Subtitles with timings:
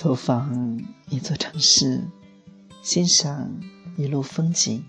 [0.00, 0.80] 走访
[1.10, 2.04] 一座城市，
[2.82, 3.50] 欣赏
[3.96, 4.84] 一路风景，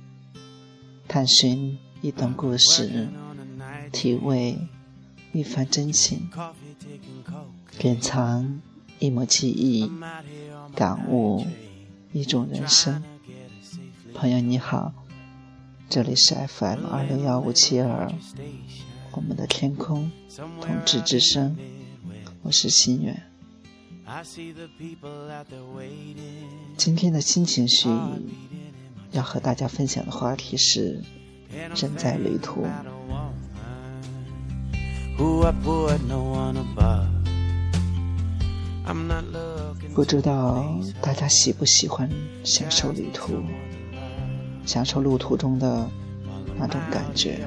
[1.07, 3.07] 探寻一段故事，
[3.91, 4.59] 体味
[5.33, 6.29] 一番真情，
[7.79, 8.61] 典藏
[8.99, 9.91] 一抹记忆，
[10.75, 11.43] 感悟
[12.13, 13.01] 一种人生。
[14.13, 14.93] 朋友你好，
[15.89, 18.13] 这里是 FM 二六幺五七二，
[19.13, 20.11] 我们的天空，
[20.61, 21.57] 同志之声，
[22.43, 23.23] 我是心远。
[26.75, 27.87] 今天的心情绪
[29.11, 30.99] 要和大家分享的话题是
[31.75, 32.65] 人在旅途。
[39.93, 40.65] 不知道
[41.01, 42.09] 大家喜不喜欢
[42.43, 43.43] 享受旅途，
[44.65, 45.87] 享受路途中的
[46.57, 47.45] 那种感觉？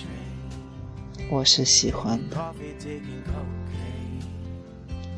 [1.32, 2.54] 我是喜欢的。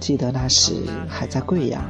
[0.02, 1.88] 记得那时还在贵阳，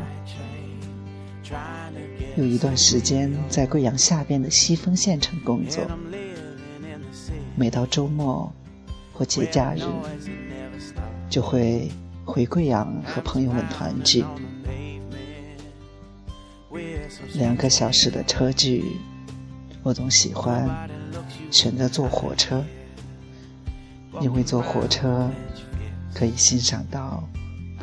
[2.36, 5.82] 有一段时间在贵阳下边的西丰县城工作。
[7.56, 8.52] 每到周末
[9.14, 9.80] 或节假日，
[11.30, 11.90] 就会
[12.26, 14.22] 回贵阳和朋友们团聚。
[17.32, 18.84] 两个小时的车距，
[19.82, 20.68] 我总喜欢
[21.50, 22.62] 选择坐火车，
[24.20, 25.30] 因为坐火车
[26.14, 27.26] 可以欣赏到。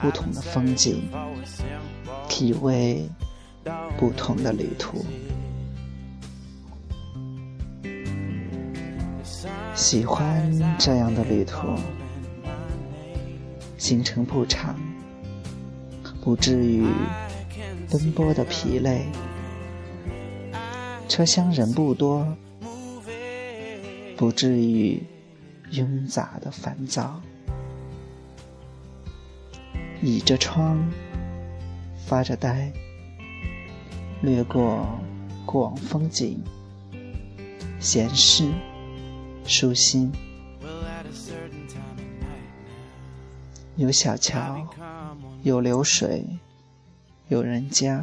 [0.01, 1.09] 不同的风景，
[2.27, 3.09] 体味
[3.97, 5.05] 不同的旅途。
[9.75, 11.75] 喜欢这样的旅途，
[13.77, 14.77] 行程不长，
[16.21, 16.85] 不至于
[17.89, 19.05] 奔波的疲累，
[21.07, 22.27] 车厢人不多，
[24.17, 25.01] 不至于
[25.71, 27.21] 拥杂的烦躁。
[30.01, 30.79] 倚着窗，
[32.05, 32.71] 发着呆，
[34.21, 34.87] 掠过
[35.45, 36.41] 过往风景，
[37.81, 38.49] 闲适
[39.43, 40.09] 舒心。
[43.75, 44.65] 有小桥，
[45.43, 46.25] 有流水，
[47.27, 48.01] 有人家，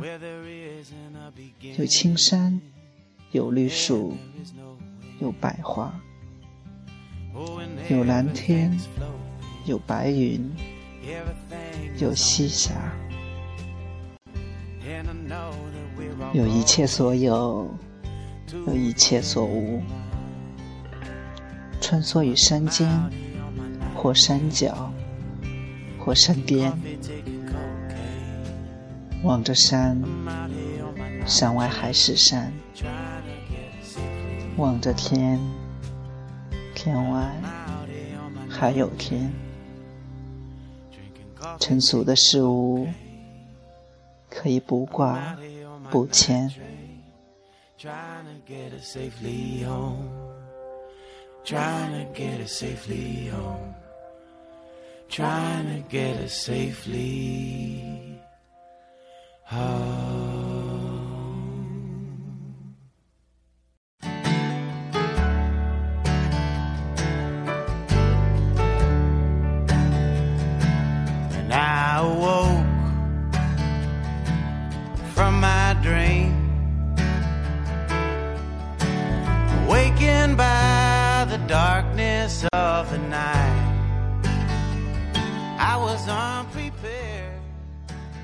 [1.79, 2.61] 有青山，
[3.33, 4.15] 有绿树，
[5.19, 5.99] 有百花，
[7.89, 8.79] 有蓝天，
[9.65, 10.51] 有白云。
[11.99, 12.73] 有西霞，
[16.33, 17.71] 有一切所有，
[18.67, 19.81] 有一切所无。
[21.81, 22.91] 穿梭于山间，
[23.95, 24.93] 或山脚，
[25.99, 26.73] 或山边。
[29.23, 29.97] 望着山，
[31.25, 32.51] 山外还是山；
[34.57, 35.41] 望着天，
[36.75, 37.31] 天外
[38.49, 39.33] 还有天。
[41.59, 42.87] 成熟的事物
[44.31, 45.37] 可以不挂
[45.91, 46.51] 不牵。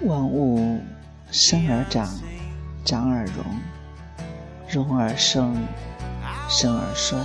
[0.05, 0.81] 万物
[1.31, 2.09] 生而长，
[2.85, 3.45] 长而荣，
[4.69, 5.55] 荣而生，
[6.49, 7.19] 生而衰，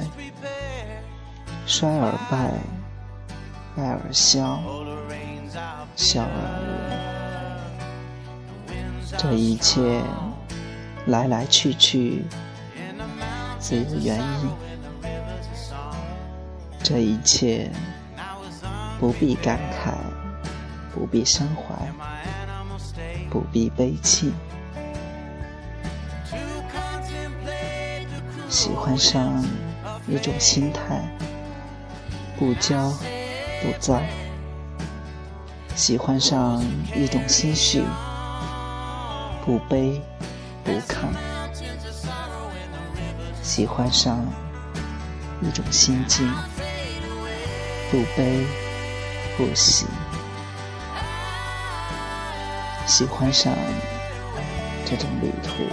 [1.65, 2.51] 衰而败，
[3.75, 4.59] 败而消，
[5.95, 6.27] 消而
[6.61, 6.67] 无。
[9.17, 10.01] 这一切
[11.07, 12.25] 来来去去，
[13.59, 14.76] 自有原因。
[16.89, 17.69] 这一切
[18.97, 19.91] 不必感慨，
[20.95, 21.75] 不必伤怀，
[23.29, 24.31] 不必悲戚。
[28.47, 29.43] 喜欢上
[30.07, 31.03] 一种心态，
[32.39, 32.89] 不骄
[33.61, 33.99] 不躁；
[35.75, 36.63] 喜欢上
[36.95, 37.83] 一种心绪，
[39.45, 39.99] 不卑
[40.63, 41.09] 不亢；
[43.43, 44.25] 喜欢上
[45.41, 46.25] 一种心境。
[47.89, 48.45] 不悲
[49.37, 49.85] 不喜，
[52.85, 53.53] 喜欢上
[54.85, 55.63] 这种旅途，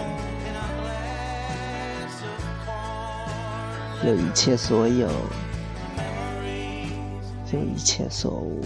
[4.07, 5.09] 有一切所有，
[7.53, 8.61] 有一切所无。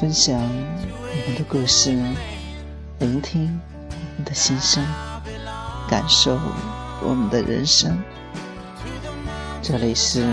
[0.00, 1.90] 分享我们的故事，
[3.00, 4.84] 聆听我们的心声，
[5.88, 6.38] 感受
[7.02, 8.00] 我们的人生。
[9.60, 10.24] 这里是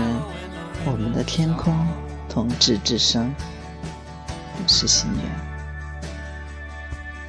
[0.84, 1.74] 我们的天空
[2.28, 3.34] 同志之声，
[4.28, 5.24] 我是心远。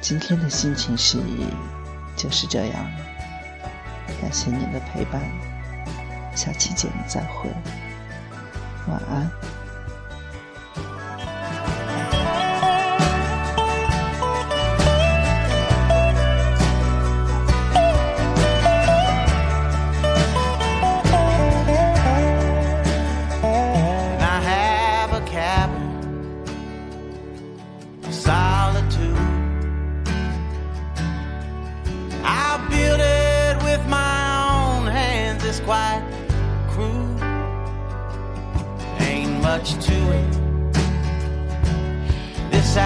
[0.00, 1.18] 今天的心情是
[2.16, 2.86] 就是这样，
[4.22, 5.20] 感谢您的陪伴，
[6.36, 7.50] 下期节目再会，
[8.86, 9.28] 晚安。
[35.68, 36.02] Quite
[36.70, 37.20] crude.
[39.00, 40.32] Ain't much to it.
[42.50, 42.78] This